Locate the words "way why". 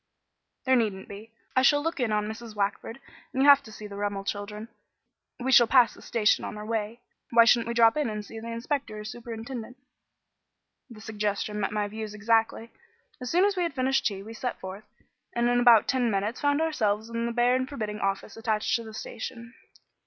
6.65-7.45